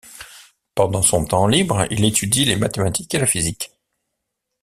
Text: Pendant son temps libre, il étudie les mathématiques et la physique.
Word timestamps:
Pendant 0.73 1.03
son 1.03 1.25
temps 1.25 1.45
libre, 1.45 1.85
il 1.91 2.03
étudie 2.05 2.43
les 2.43 2.55
mathématiques 2.55 3.13
et 3.13 3.19
la 3.19 3.27
physique. 3.27 3.71